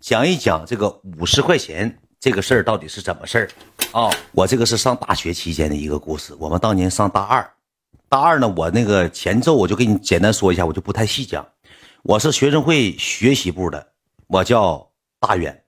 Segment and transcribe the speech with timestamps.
[0.00, 3.48] 讲一讲这个五十块钱这个事儿到底是怎么事儿
[3.92, 4.10] 啊？
[4.32, 6.34] 我这个是上大学期间的一个故事。
[6.38, 7.52] 我们当年上大二，
[8.08, 11.46] 大二呢，我那个前奏我就给你简单说一下，我就不太细讲。
[12.02, 13.88] 我是学生会学习部的，
[14.26, 15.62] 我叫大远。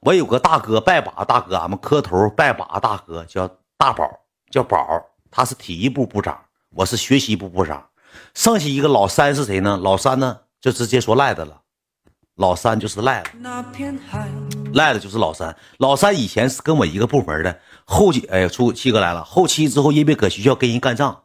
[0.00, 3.46] 我有个大哥拜把大哥，俺们磕头拜把大哥叫
[3.76, 4.08] 大宝，
[4.50, 6.40] 叫宝，他是体育部部长，
[6.70, 7.86] 我是学习部部长。
[8.32, 9.76] 剩下一个老三是谁呢？
[9.76, 11.60] 老三呢就直接说赖子了。
[12.36, 13.30] 老三就是赖子，
[14.74, 15.56] 赖子就是老三。
[15.78, 19.24] 老三以前是跟我一个部门的，后期哎，出七哥来了。
[19.24, 21.22] 后期之后，因为搁学校跟人干仗，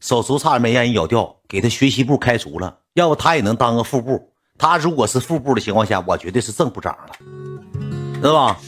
[0.00, 2.80] 手足差点没让人咬掉，给他学习部开除了。
[2.92, 4.32] 要不他也能当个副部。
[4.58, 7.12] 他如果是副部的情况下，我绝对是正部长了，
[8.16, 8.60] 知道吧？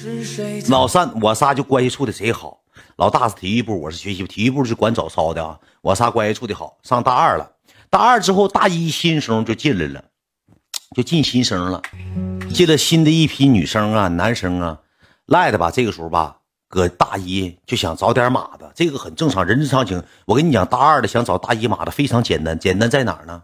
[0.71, 2.59] 老三我仨就关系处的贼好。
[2.97, 5.59] 老大是体育部，我是学习部，体育部是管早操的啊。
[5.83, 6.79] 我仨关系处的好。
[6.83, 7.53] 上大二了，
[7.91, 10.03] 大二之后，大一新生就进来了。
[10.97, 11.83] 就进新生了，
[12.55, 14.81] 进了新的一批女生啊，男生啊，
[15.27, 15.71] 赖的吧？
[15.71, 16.39] 这个时候吧，
[16.71, 20.03] 搁大一就想找点马的，这个很正常，人之常情。
[20.25, 23.43] 我跟你讲，大二的想找大一马的非常简单，简单在哪儿呢？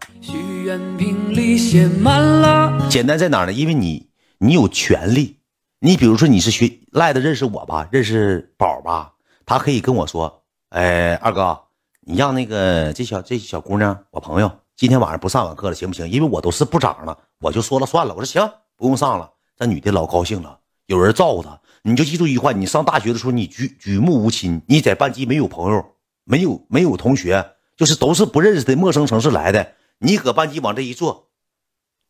[2.89, 3.53] 简单在哪儿呢？
[3.53, 5.37] 因为你你有权利，
[5.79, 9.13] 你比如说你是学赖的，认识我吧，认识宝吧，
[9.45, 11.59] 他可以跟我说，哎，二哥，
[12.01, 14.51] 你让那个这小这小姑娘，我朋友。
[14.83, 16.09] 今天晚上不上晚课了，行不行？
[16.09, 18.13] 因为我都是部长了，我就说了算了。
[18.13, 19.31] 我说行，不用上了。
[19.57, 21.57] 这女的老高兴了，有人照顾她。
[21.83, 25.95] 你就记住一句话：你上大学的时候，你举举目无亲，你在班级没有朋友，
[26.25, 29.75] 没有没有同学，就是都是不认识的陌生城市来的。
[29.99, 31.29] 你搁班级往这一坐，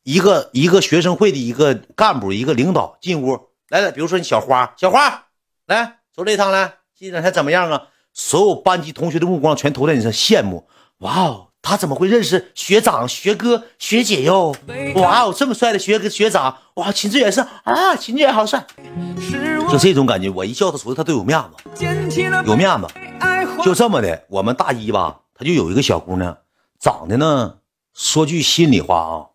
[0.01, 3.91] 一个一个学生会的一个干部，一个领导进屋来了。
[3.91, 5.25] 比如说你小花，小花
[5.67, 7.89] 来走这一趟来，今天还怎么样啊？
[8.13, 10.67] 所有班级同学的目光全投在你身上，羡慕。
[11.01, 11.49] 哇哦！
[11.63, 14.53] 他怎么会认识学长、学哥、学姐哟？
[14.95, 16.57] 哇哦，这么帅的学哥学长！
[16.73, 18.67] 哇，秦志远是啊，秦志远好帅，
[19.71, 20.29] 就这种感觉。
[20.29, 21.85] 我一叫他出来，他都有面子，
[22.45, 22.87] 有面子。
[23.63, 26.37] 就这么的，我们大一吧，他就有一个小姑娘，
[26.81, 27.59] 长得呢，
[27.93, 29.31] 说句心里话啊，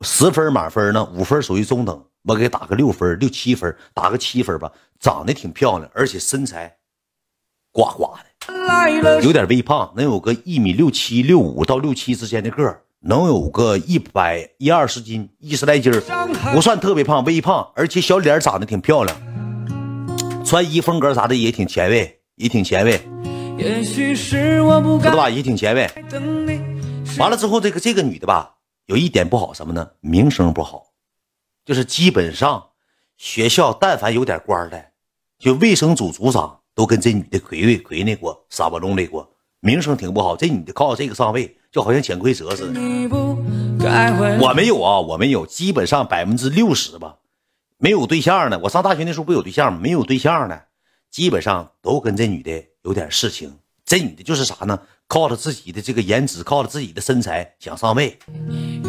[0.00, 4.72] 十分满分呢，五分属于中等，我给打个六分、六七分，打个七分吧。
[4.98, 6.76] 长得挺漂亮，而且身材
[7.70, 8.26] 呱呱的。
[9.22, 15.92] 有点微胖，能有个一米六七、六五到六七之间的个儿，能有个一百一二十斤、一十来斤
[16.52, 19.16] 不算特别胖，微胖，而且小脸长得挺漂亮，
[20.44, 22.98] 穿衣风格啥的也挺前卫，也挺前卫，
[23.58, 24.60] 知
[25.04, 25.28] 道吧？
[25.30, 25.90] 也挺前卫。
[27.18, 28.56] 完了之后，这个这个女的吧，
[28.86, 29.90] 有一点不好什么呢？
[30.00, 30.84] 名声不好，
[31.64, 32.68] 就是基本上
[33.16, 34.86] 学校但凡有点官的，
[35.38, 36.59] 就卫生组组长。
[36.80, 39.30] 都跟这女的魁位魁那过，撒巴龙那过，
[39.60, 40.34] 名声挺不好。
[40.34, 42.80] 这女的靠这个上位，就好像潜规则似的。
[44.40, 47.16] 我没有啊，我没有，基本上百分之六十吧，
[47.76, 48.58] 没有对象呢。
[48.62, 49.78] 我上大学那时候不有对象吗？
[49.78, 50.58] 没有对象呢，
[51.10, 52.50] 基本上都跟这女的
[52.84, 53.54] 有点事情。
[53.84, 54.80] 这女的就是啥呢？
[55.06, 58.18] 靠着自己的这个颜值，靠着自己的身材想上位，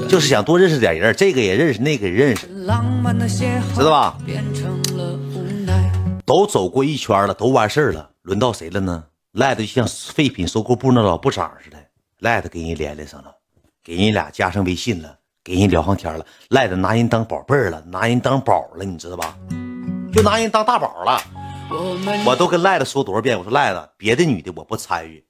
[0.08, 2.48] 就是想多认识点人，这个也认识，那个也认识，
[3.76, 4.18] 知道吧？
[6.32, 9.04] 都走过一圈了，都完事了，轮到谁了呢？
[9.34, 11.78] 赖的就像废品收购部那老部长似的，
[12.20, 13.36] 赖的给人连连上了，
[13.84, 19.38] 给人俩加上微信了，给人聊上天了，赖的拿人当宝贝儿了，拿人当宝了，你知道吧？
[20.14, 21.22] 就拿人当大宝了。
[22.26, 25.22] 我都跟赖子说多少遍，我说赖子，别的女的我不参与，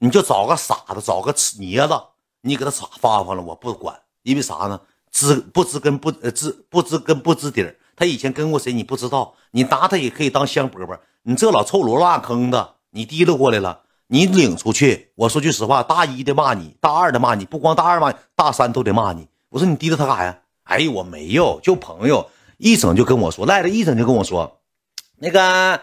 [0.00, 1.94] 你就找个傻子，找个捏子，
[2.40, 4.80] 你给他插发发了，我不管，因为啥呢？
[5.12, 7.76] 知不知根不呃知不知根不知底儿。
[7.98, 8.72] 他以前跟过谁？
[8.72, 10.98] 你不知道，你拿他也可以当香饽饽。
[11.22, 15.10] 你这老臭罗拉坑的，你提溜过来了，你领出去。
[15.16, 19.28] 我说句实话，大一的骂你，大二的骂你，不光大二骂你，大三都得骂你。
[19.48, 20.38] 我说你提溜他干啥呀？
[20.62, 22.30] 哎我没有，就朋友。
[22.58, 24.60] 一整就跟我说，赖着一整就跟我说，
[25.18, 25.80] 那个，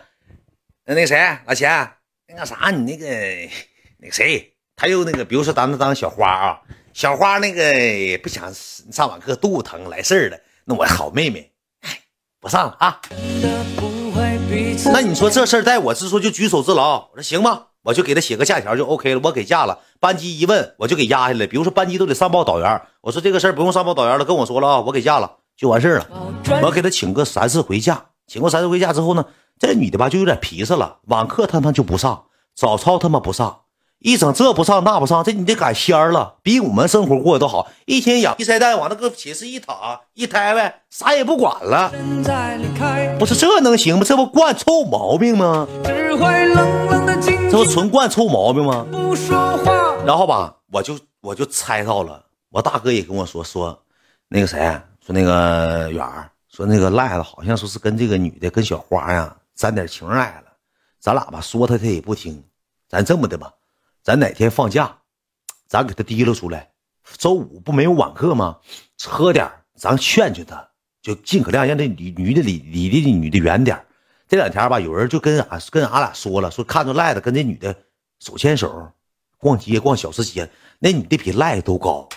[0.86, 1.90] 那个谁，老钱，
[2.28, 3.08] 那个啥，你那个
[3.98, 6.62] 那个谁，他又那个，比如说咱们当小花啊，
[6.92, 11.52] 小花那个不想上晚课，肚子疼来事儿了，那我好妹妹。
[12.46, 13.02] 不上了啊！
[14.94, 17.10] 那你说这事儿在我之说就举手之劳。
[17.12, 19.22] 我说行吧，我就给他写个假条就 OK 了。
[19.24, 21.48] 我给假了，班级一问我就给压下来。
[21.48, 26.08] 比如说班级都得上报导员，我说这个事儿不用上报导员了，跟我说了啊，我给假了就完事儿了。
[26.62, 29.26] 我给他请个三次回假，请过三次回假之后呢，
[29.58, 32.26] 这女的吧就有点皮实了，网课他妈就不上，
[32.56, 33.62] 早操他妈不上。
[34.06, 37.68] 一整这不上那不上，这你得赶仙儿了，比我们生活过得都好。
[37.86, 39.76] 一天养一塞蛋，往那个寝室一躺
[40.14, 41.92] 一呆呗，啥也不管了。
[43.18, 44.04] 不是这能行吗？
[44.06, 45.68] 这不惯臭毛病吗？
[47.50, 48.86] 这不纯惯臭毛病吗？
[50.06, 52.24] 然后吧，我就我就猜到了。
[52.52, 53.76] 我大哥也跟我说说，
[54.28, 54.60] 那个谁
[55.04, 60.52] 说那个远儿说那个赖子好像说是跟这个女的跟小花呀沾点情爱了，
[61.00, 62.44] 咱俩吧说他他也不听，
[62.88, 63.52] 咱这么的吧，
[64.06, 65.00] 咱哪天放假，
[65.68, 66.70] 咱给他提溜出来，
[67.18, 68.60] 周五不没有晚课吗？
[69.04, 70.70] 喝点咱劝劝他，
[71.02, 73.84] 就尽可量让这女女的离离这女的远点
[74.28, 77.76] 这两天吧，有人就跟俺跟俺俩说了，说看着赖子跟这女的
[78.20, 78.92] 手牵手
[79.40, 80.48] 逛街逛小吃街，
[80.78, 82.08] 那女的比赖子都高，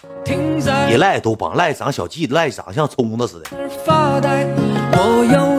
[0.88, 3.50] 比赖都帮，赖长小鸡，赖长像葱子似的。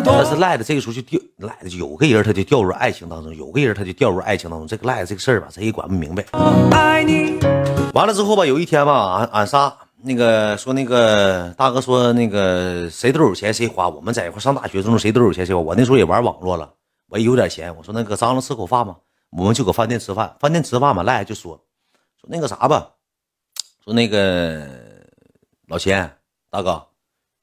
[0.06, 4.68] 但是赖的这个时候就掉，赖子有个人他就掉入爱情当中，有个人他就掉入爱情当中。
[4.68, 6.24] 这个赖子这个事儿吧，谁也管不明白。
[7.94, 9.74] 完了之后吧，有一天吧，俺俺仨。
[10.02, 15.60] 那个说那个大哥说那个谁都有钱谁花，我们在一块上大学时候谁都有钱谁花。
[15.62, 16.70] 我那时候也玩网络了，
[17.10, 17.76] 我也有点钱。
[17.76, 18.96] 我说那个张罗吃口饭吧？
[19.38, 21.04] 我们就搁饭店吃饭，饭店吃饭嘛。
[21.04, 21.54] 赖就说
[22.22, 22.88] 说那个啥吧，
[23.84, 24.68] 说那个
[25.68, 26.12] 老钱
[26.50, 26.86] 大哥，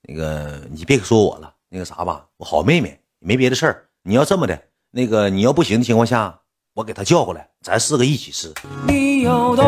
[0.02, 3.86] 那个你别说我了，那个啥吧，我好妹妹没别的事儿。
[4.02, 4.60] 你要这么的，
[4.90, 6.40] 那个你要不行的情况下，
[6.74, 8.52] 我给她叫过来，咱四个一起吃。
[8.86, 9.64] 你有多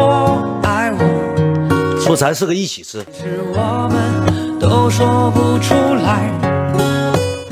[0.62, 2.00] 爱我？
[2.00, 6.30] 说咱四个一起吃，是我们都说不出来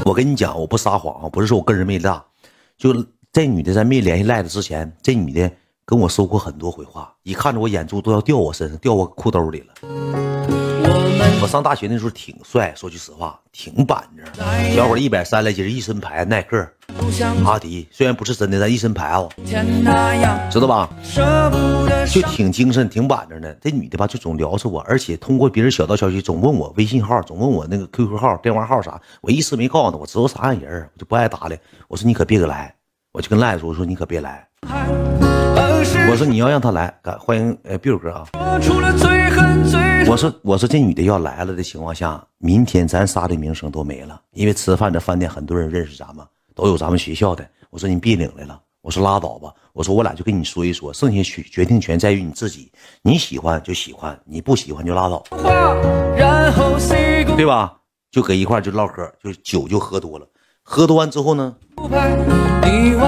[0.05, 2.25] 我跟你讲，我不撒谎啊，不是说我个人魅力大，
[2.77, 2.95] 就
[3.33, 5.51] 这女的在没联系赖子之前，这女的
[5.89, 9.67] 跟我说过很多回话，一看着我眼珠都要掉我身上，掉我裤兜里了。
[11.41, 14.75] 我上大学那时候挺帅，说句实话，挺板正。
[14.75, 16.69] 小伙一百三来斤，一身牌，耐克。
[17.45, 19.29] 阿迪虽然不是真的，但一身牌子，
[20.51, 20.91] 知道吧？
[22.13, 23.55] 就挺精神，挺板正的。
[23.63, 29.01] 这女的吧，就总聊着我，而且通过别人小道消息，总问我微信号，总问我那个 QQ 号、电话号啥。
[29.21, 31.57] 我一时没告诉她，我知道啥样人，我就不爱搭理。
[31.87, 32.75] 我说你可别给来，
[33.17, 34.47] 我就跟赖子说，我说你可别来。
[36.11, 38.29] 我说你要让他来，欢迎呃 Bill 哥啊。
[40.07, 47.43] 我说我说这女的要来了的情况下，明天咱仨的名声都没了，因为吃饭这饭店很多人认识咱们，都有咱们学校的。
[47.71, 52.71] 我说你别领来了，我说拉倒吧，我说我俩就跟你说一说，剩下决决定权在于你自己，
[53.01, 55.25] 你喜欢就喜欢，你不喜欢就拉倒，
[57.35, 57.79] 对吧？
[58.11, 60.27] 就搁一块就唠嗑，就酒就喝多了，
[60.69, 61.55] 喝多完之后呢，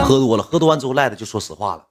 [0.05, 1.83] 喝多了，喝多完之后赖的就说实话了。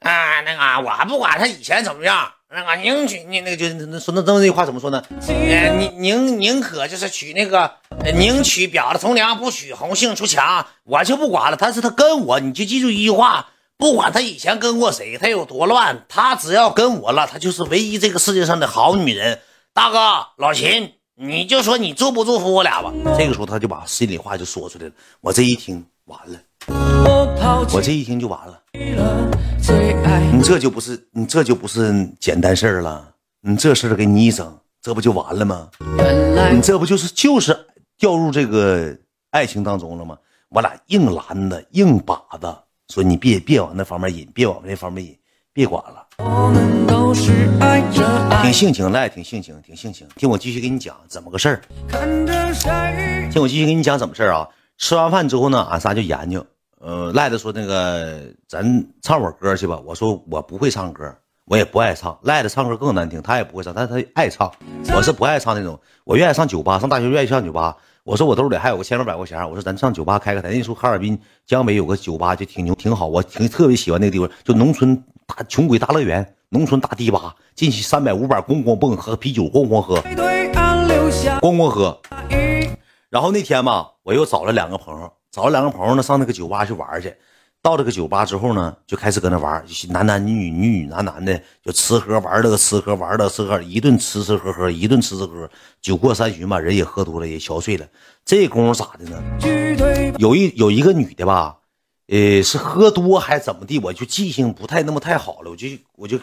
[0.00, 5.04] 啊，那个我还不管他以前怎么样，那个宁娶你那个就那说那那那句话怎么说呢？
[5.28, 7.70] 宁宁宁可就是娶那个
[8.14, 10.66] 宁娶婊子从良，不娶红杏出墙。
[10.84, 19.40] 我就不管了，但是他跟我，你就记住一句话，不管他以前跟过谁，他有多乱，他只要跟我了，他就是唯一这个世界上的好女人。
[19.74, 22.90] 大哥老秦，你就说你祝不祝福我俩吧。
[23.18, 26.40] 这个时候他就把心里话就说出来了，我这一听完了，
[27.72, 28.58] 我这一听就完了。
[30.32, 33.12] 你这就不是你这就不是简单事儿了，
[33.42, 35.68] 你这事儿给你一整，这不就完了吗？
[36.52, 37.54] 你这不就是就是
[37.98, 38.96] 掉入这个
[39.30, 40.16] 爱情当中了吗？
[40.48, 45.14] 我俩硬拦的，硬把的，说你别别往那方面引，别往那方面引，
[45.52, 46.06] 别管了。
[48.52, 50.06] 性情赖，挺性情，挺性情。
[50.16, 51.62] 听我继续给你讲怎么个事儿。
[53.30, 54.46] 听我继续给你讲怎么事儿啊？
[54.76, 56.44] 吃完饭之后呢，俺仨就研究。
[56.80, 59.80] 呃，赖子说那个咱唱会歌去吧。
[59.84, 61.14] 我说我不会唱歌，
[61.46, 62.18] 我也不爱唱。
[62.22, 64.52] 赖子唱歌更难听，他也不会唱，但他爱唱。
[64.94, 67.76] 我是不爱唱那种，我愿意上酒吧，上大学愿意上酒吧。
[68.04, 70.50] 我说我兜里还有个千八百块钱，我说咱上酒吧开个台。
[70.50, 79.96] 那时候哈尔滨江北有个酒吧就挺牛挺好，我挺特别喜欢那个地方，就农村大穷鬼大乐园，农村大迪吧，进去三百五百咣咣蹦，喝啤酒咣咣喝，
[81.40, 81.98] 咣咣喝。
[83.08, 85.10] 然后那天吧，我又找了两个朋友。
[85.30, 87.14] 找了两个朋友呢，上那个酒吧去玩去。
[87.62, 95.48] 到这个酒吧之后呢，就开始搁那玩，男男女女、女女男男的，就吃喝玩乐，吃喝玩乐，吃喝一顿吃吃喝喝，一顿吃吃喝。
[95.80, 97.86] 酒过三巡吧，人也喝多了，也憔悴了。
[98.26, 100.14] 这功夫咋的呢？
[100.18, 101.56] 有一有一个女的吧，
[102.12, 103.78] 呃，是喝多还是怎么地？
[103.78, 105.66] 我就记性不太那么太好了，我就
[105.96, 106.18] 我就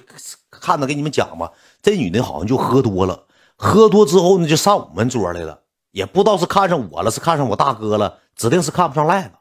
[0.52, 1.52] 看着给你们讲吧。
[1.82, 3.24] 这女的好像就喝多了，
[3.56, 8.20] 喝多之后呢，就上我们桌来了，也不知道是看上我了，是看上我大哥了。
[8.36, 9.32] 指定是看不上赖了，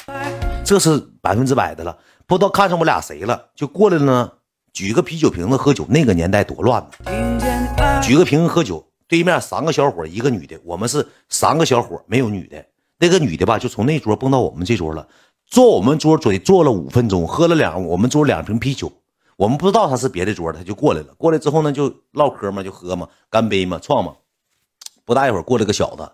[0.65, 1.99] 这是百分之百的了。
[2.27, 4.33] 不知道看上我俩谁了，就过来呢。
[4.73, 8.01] 举个啤酒瓶子喝酒，那个年代多乱呢。
[8.03, 12.65] 举个瓶子喝酒，对面三个小伙，一个女的，我们是三个小伙，没有女的。
[13.01, 15.07] 那个女的吧，就从那桌蹦到我们这桌了，
[15.51, 18.93] 坐我们桌嘴坐了五分钟，喝了两我们桌两瓶啤酒。
[19.37, 21.07] 我们不知道他是别的桌，他就过来了。
[21.17, 24.15] 过来之后呢，就唠嗑嘛，就喝嘛，干杯嘛，撞嘛。
[25.07, 26.07] 不大一会儿，过来个小子，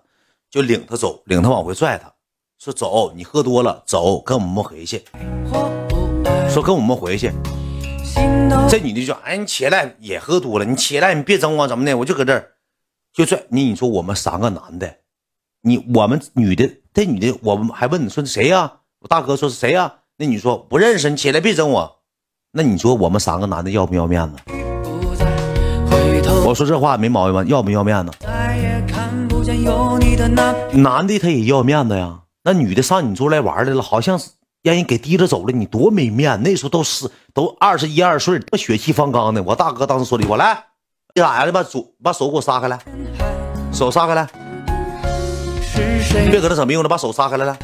[0.51, 2.13] 就领他走，领他往回拽他。
[2.59, 5.03] 说走，你喝多了，走，跟我们回去。
[6.49, 7.33] 说跟我们回去。
[8.69, 11.97] 这女的就哎，你起来，也喝多了，你起来，你别整我，怎么的？
[11.99, 12.53] 我就搁这儿，
[13.13, 13.65] 就拽你。
[13.65, 14.99] 你说我们三个男的，
[15.63, 18.81] 你我们女的，这女的，我们还问你说谁呀？
[19.05, 19.93] 我大哥说是谁呀？
[20.17, 21.97] 那你说不认识，你起来别整我。
[22.53, 24.39] 那你说我们三个男的要不要面子？
[26.47, 27.45] 我说这话没毛病吧？
[27.45, 28.13] 要不要面子？
[30.73, 32.21] 男的他也要面子呀。
[32.45, 34.31] 那女的上你桌来玩来了，好像是
[34.63, 36.43] 让人给提着走了，你多没面。
[36.43, 39.43] 那时候都是都二十一二岁，血气方刚的。
[39.43, 40.65] 我大哥当时说的，我来，
[41.15, 41.53] 你咋的？
[41.53, 42.79] 把手把手给我撒开来，
[43.71, 44.27] 手撒开来。
[46.31, 47.55] 别搁这整没用了，把手撒开来。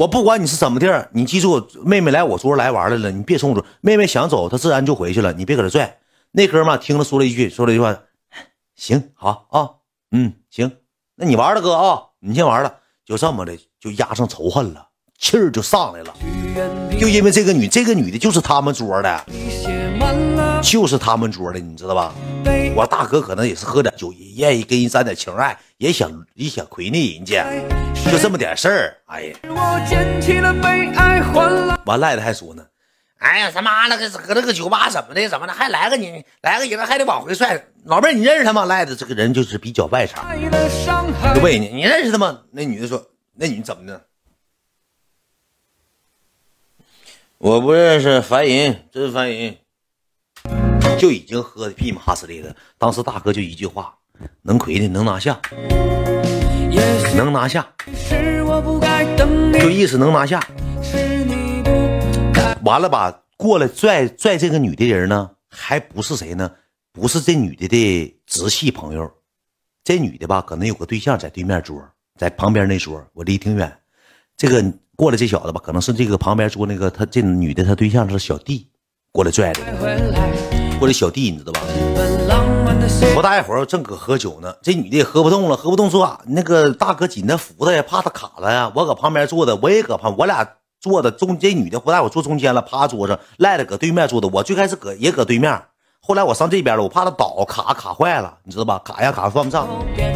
[0.00, 5.98] 我不管你是什么地儿你记住，妹妹来我桌来玩来了，你别冲着妹妹想走，她自然就回去了，你别搁这拽。
[6.30, 7.98] 那哥们听了说了一句，说了一句话，
[8.74, 9.70] 行好啊，
[10.10, 10.72] 嗯行，
[11.16, 14.88] 那你玩了哥啊，你先玩了，就这么的就压上仇恨了，
[15.20, 16.14] 气儿就上来了，
[16.98, 19.26] 就因为这个女，这个女的就是他们桌的，
[20.62, 22.14] 就是他们桌的，你知道吧？
[22.74, 27.44] 我大哥可能也是喝点酒，也愿意跟人沾点情爱，也想也想亏那人家，
[28.10, 28.96] 就这么点事儿。
[29.06, 29.36] 哎呀，
[31.84, 32.64] 完赖的还说呢。
[33.18, 35.28] 哎呀，他妈了个搁那个酒吧怎么的？
[35.28, 35.52] 怎么的？
[35.52, 37.62] 还来个你来个人还得往回拽。
[37.84, 38.64] 老妹儿，你认识他吗？
[38.64, 40.24] 赖的这个人就是比较外场。
[41.34, 42.38] 就问你，你认识他吗？
[42.52, 43.04] 那女的说
[43.36, 44.00] ：“那你怎么的？”
[47.42, 49.56] 我不认识，烦人，真烦人。
[50.98, 52.54] 就已经喝的屁马哈斯的了。
[52.76, 53.96] 当时大哥就一句话
[54.44, 55.40] ：“能亏的能拿下，
[57.16, 57.66] 能拿下。”
[59.58, 60.38] 就意思能拿下。
[62.62, 66.52] 完了吧，过来拽拽这个女的人呢，还不是谁呢？
[66.92, 69.10] 不是这女的的直系朋友，
[69.82, 71.82] 这女的吧，可能有个对象在对面桌，
[72.18, 73.74] 在旁边那桌，我离挺远。
[74.36, 74.62] 这个
[75.00, 78.68] 过来这小子吧，可能是这个旁边坐那个他这女的他对象是小弟
[79.12, 79.62] 过来拽的，
[80.78, 81.60] 过来小弟你知道吧？
[83.14, 88.70] 不大一会儿正搁喝酒呢，这女的也喝不动了，喝不动说那个大哥紧着扶他呀，怕他卡了呀。
[88.74, 90.46] 我搁旁边坐的，我也搁旁，我俩。
[90.82, 94.28] 坐的中这女的不带我坐中间了，趴桌上赖着搁对面坐的。
[94.28, 95.62] 我最开始搁也搁对面，
[96.02, 98.78] 后来我上这边了，我怕他倒卡卡坏了，你知道吧？
[98.84, 99.66] 卡呀卡犯不上，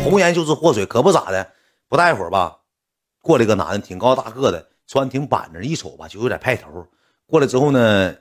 [0.04, 1.46] 红颜就是祸水，可不咋的。
[1.88, 2.56] 不大一会儿吧，
[3.22, 6.86] 过来个男的，挺高大个的，穿挺板正，一瞅吧就有点派头。
[7.26, 8.14] 过来之后呢，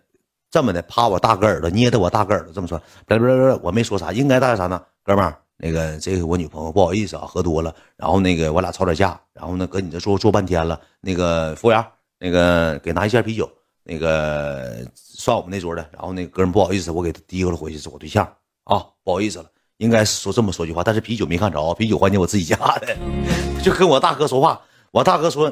[0.49, 4.81] 这么的趴我大哥耳朵，捏着我大哥耳朵，这么说，不不不，我没说啥，应该大概啥呢？
[5.03, 11.85] 哥们，那个这个我女朋友，不好意思啊，喝多了，然后那个我俩吵点架，然后呢搁你这坐坐半天了，那个服务员。
[12.19, 13.51] 那个给拿一箱啤酒，
[13.83, 15.85] 那个算我们那桌的。
[15.91, 18.25] 然后那哥们不好意思，我给他提溜了回去，是我对象
[18.63, 22.95] 啊，不好意思了，应该说这么说句话，但是啤酒没看着，啤酒环节我自己家的，
[23.61, 24.61] 就跟我大哥说话。
[24.91, 25.51] 我大哥说，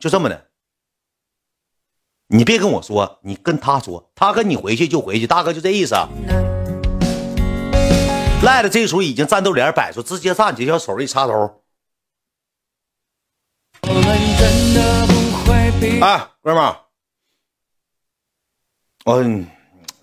[0.00, 0.46] 就这么的，
[2.28, 5.94] 你别跟我说，你跟他说，他跟你回去就回去，大哥就这意思。
[8.42, 11.62] 赖了，这时候已经战斗脸摆出，直接上去，小手一插头。
[16.00, 16.76] 哎，哥们儿，
[19.04, 19.22] 我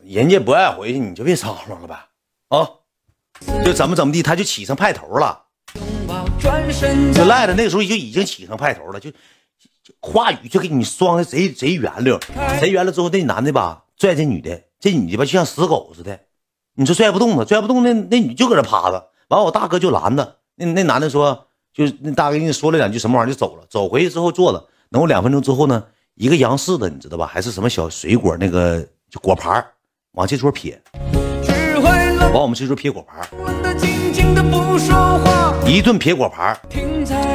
[0.06, 1.96] 人家不爱回去，你就别吵吵了呗，
[2.50, 2.70] 啊，
[3.66, 5.46] 就怎么怎么地，他就起上派头了，
[7.16, 9.12] 就赖的那时候就已经起上派头了，就
[10.02, 12.20] 话语就给你装的贼贼圆溜，
[12.60, 16.20] 贼圆了之后，那男的吧拽这女的，这女的吧就像死狗似的，
[16.76, 24.68] 你说拽不动他，拽不动那那女就搁这趴着，完我大哥就拦着，那那男的说，就那大哥跟你说了两句什么玩意儿就走了，走回去之后坐着。
[24.90, 25.84] 等我两分钟之后呢，
[26.16, 27.26] 一个洋式的，你知道吧？
[27.28, 29.66] 还是什么小水果那个就果盘
[30.14, 30.82] 往这桌撇，
[32.38, 33.28] 往我们这桌撇果盘
[35.66, 36.56] 一顿撇果盘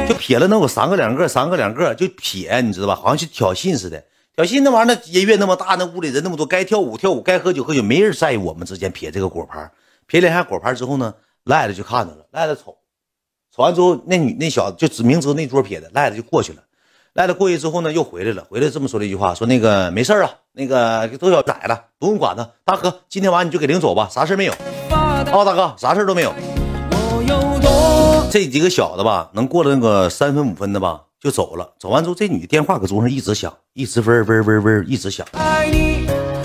[0.07, 2.95] 就撇了能有三个两个，三个两个就撇，你知道吧？
[2.95, 4.01] 好像去挑衅似的，
[4.33, 9.69] 挑衅那玩意儿，那音乐那么大，那屋里人那么多，该跳舞跳舞，该喝酒喝酒，没人在意我们之间撇这个果盘
[10.07, 12.77] 撇两下果盘之后呢，赖子就看着了，赖子瞅，
[13.53, 16.63] 瞅完之后，那女那小子就指明知道那桌撇的，赖子就过去了。
[17.13, 18.43] 赖了过去之后呢，又回来了。
[18.49, 22.49] 回来这么说了一句话，说那个没事了，那个都小崽了，不用管他。
[22.65, 24.53] 大哥，今天晚上你就给领走吧，啥事没有。
[25.31, 26.33] 哦，大哥，啥事都没有。
[28.31, 31.75] 这几个小子吧，能过了那个三分五分的吧，就走了。
[31.77, 35.27] 走完之后，这女的电话搁桌上一直响，一直嗡嗡嗡嗡，一直响。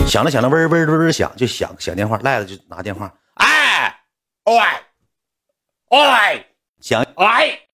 [0.06, 2.18] 响了响了，嗡嗡嗡嗡响，就响响电话。
[2.22, 3.94] 赖了就拿电话，哎，
[4.44, 4.54] 喂，
[5.90, 6.46] 喂，
[6.80, 7.58] 响，哎。